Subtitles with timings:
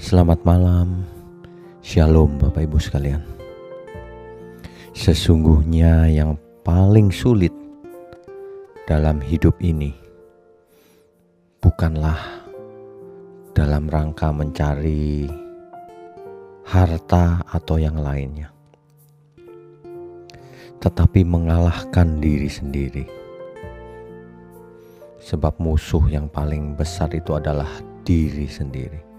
[0.00, 1.04] Selamat malam,
[1.84, 3.20] Shalom Bapak Ibu sekalian.
[4.96, 7.52] Sesungguhnya yang paling sulit
[8.88, 9.92] dalam hidup ini
[11.60, 12.16] bukanlah
[13.52, 15.28] dalam rangka mencari
[16.64, 18.48] harta atau yang lainnya,
[20.80, 23.04] tetapi mengalahkan diri sendiri.
[25.20, 27.68] Sebab musuh yang paling besar itu adalah
[28.00, 29.09] diri sendiri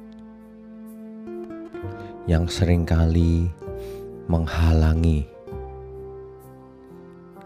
[2.30, 3.50] yang sering kali
[4.30, 5.26] menghalangi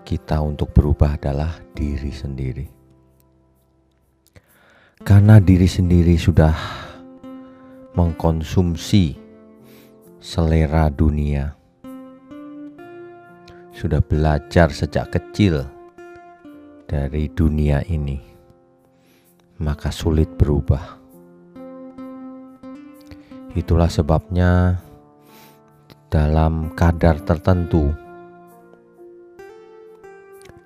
[0.03, 2.67] kita untuk berubah adalah diri sendiri.
[5.01, 6.55] Karena diri sendiri sudah
[7.95, 9.15] mengkonsumsi
[10.19, 11.55] selera dunia,
[13.71, 15.65] sudah belajar sejak kecil
[16.85, 18.19] dari dunia ini,
[19.61, 21.04] maka sulit berubah.
[23.55, 24.83] Itulah sebabnya
[26.11, 27.87] dalam kadar tertentu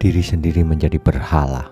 [0.01, 1.69] diri sendiri menjadi berhala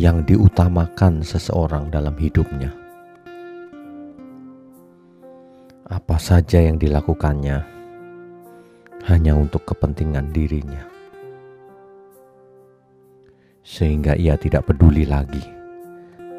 [0.00, 2.72] yang diutamakan seseorang dalam hidupnya.
[5.92, 7.60] Apa saja yang dilakukannya
[9.04, 10.88] hanya untuk kepentingan dirinya,
[13.60, 15.44] sehingga ia tidak peduli lagi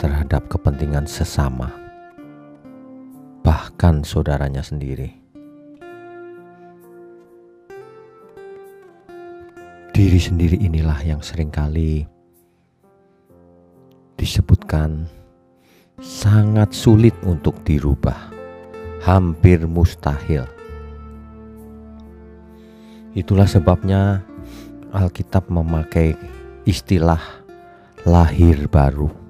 [0.02, 1.83] terhadap kepentingan sesama
[3.44, 5.12] bahkan saudaranya sendiri.
[9.94, 12.08] Diri sendiri inilah yang sering kali
[14.18, 15.06] disebutkan
[16.02, 18.34] sangat sulit untuk dirubah,
[19.06, 20.50] hampir mustahil.
[23.14, 24.26] Itulah sebabnya
[24.90, 26.18] Alkitab memakai
[26.66, 27.22] istilah
[28.02, 29.23] lahir baru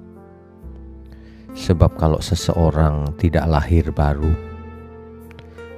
[1.54, 4.34] Sebab kalau seseorang tidak lahir baru,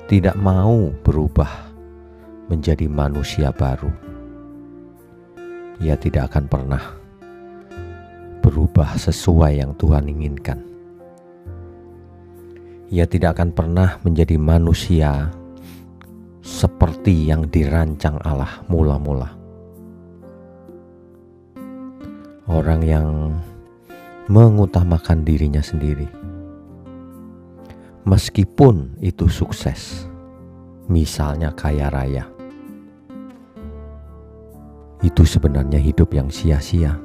[0.09, 1.69] tidak mau berubah
[2.49, 3.93] menjadi manusia baru,
[5.77, 6.85] ia tidak akan pernah
[8.41, 10.65] berubah sesuai yang Tuhan inginkan.
[12.89, 15.29] Ia tidak akan pernah menjadi manusia
[16.41, 19.35] seperti yang dirancang Allah mula-mula.
[22.47, 23.35] Orang yang
[24.27, 26.11] mengutamakan dirinya sendiri.
[28.07, 30.07] Meskipun itu sukses,
[30.91, 32.27] misalnya kaya raya,
[35.03, 36.99] itu sebenarnya hidup yang sia-sia.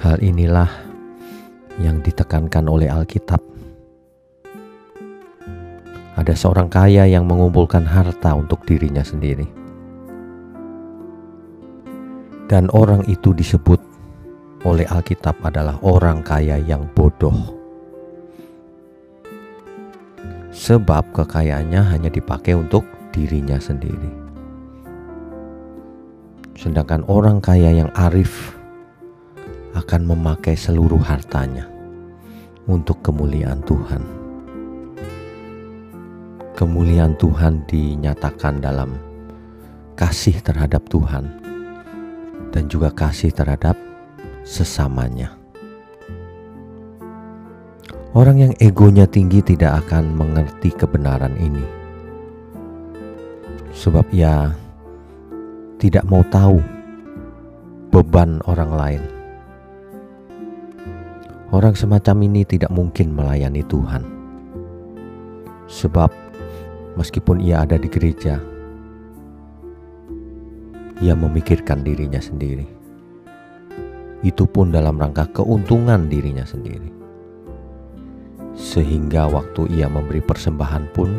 [0.00, 0.68] Hal inilah
[1.80, 3.40] yang ditekankan oleh Alkitab.
[6.16, 9.48] Ada seorang kaya yang mengumpulkan harta untuk dirinya sendiri,
[12.48, 13.93] dan orang itu disebut
[14.64, 17.36] oleh Alkitab adalah orang kaya yang bodoh.
[20.54, 24.24] Sebab kekayaannya hanya dipakai untuk dirinya sendiri.
[26.56, 28.56] Sedangkan orang kaya yang arif
[29.76, 31.68] akan memakai seluruh hartanya
[32.64, 34.02] untuk kemuliaan Tuhan.
[36.54, 38.94] Kemuliaan Tuhan dinyatakan dalam
[39.98, 41.26] kasih terhadap Tuhan
[42.54, 43.74] dan juga kasih terhadap
[44.44, 45.32] sesamanya.
[48.14, 51.64] Orang yang egonya tinggi tidak akan mengerti kebenaran ini,
[53.74, 54.54] sebab ia
[55.82, 56.62] tidak mau tahu
[57.90, 59.02] beban orang lain.
[61.50, 64.06] Orang semacam ini tidak mungkin melayani Tuhan,
[65.66, 66.14] sebab
[66.94, 68.38] meskipun ia ada di gereja,
[71.02, 72.83] ia memikirkan dirinya sendiri
[74.24, 76.88] itu pun dalam rangka keuntungan dirinya sendiri.
[78.56, 81.10] Sehingga waktu ia memberi persembahan pun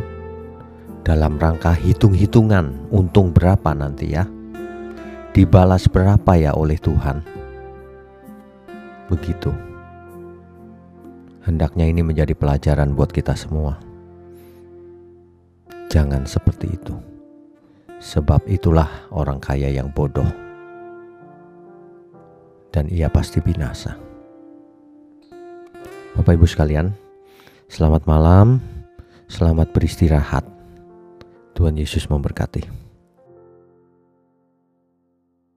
[1.06, 4.26] dalam rangka hitung-hitungan untung berapa nanti ya.
[5.38, 7.22] Dibalas berapa ya oleh Tuhan.
[9.06, 9.54] Begitu.
[11.46, 13.78] Hendaknya ini menjadi pelajaran buat kita semua.
[15.94, 16.96] Jangan seperti itu.
[18.02, 20.45] Sebab itulah orang kaya yang bodoh
[22.76, 23.96] dan ia pasti binasa.
[26.20, 26.92] Bapak Ibu sekalian,
[27.72, 28.60] selamat malam,
[29.32, 30.44] selamat beristirahat.
[31.56, 32.85] Tuhan Yesus memberkati.